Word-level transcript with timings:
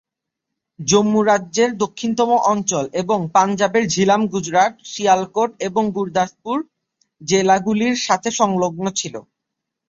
জম্মু 0.79 1.19
রাজ্যের 1.23 1.71
দক্ষিণতম 1.83 2.29
অঞ্চল 2.51 2.85
এবং 3.01 3.19
পাঞ্জাবের 3.35 3.83
ঝিলাম 3.93 4.21
গুজরাট, 4.27 4.73
শিয়ালকোট 4.85 5.51
এবং 5.67 5.83
গুরুদাসপুর 5.95 6.57
জেলাগুলির 7.21 7.95
সাথে 8.07 8.29
সংলগ্ন 8.39 8.85
ছিল। 8.99 9.15